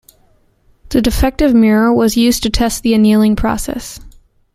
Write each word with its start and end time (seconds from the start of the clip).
The 0.89 0.99
defective 0.99 1.53
mirror 1.53 1.93
was 1.93 2.17
used 2.17 2.41
to 2.41 2.49
test 2.49 2.81
the 2.81 2.95
annealing 2.95 3.35
process. 3.35 3.99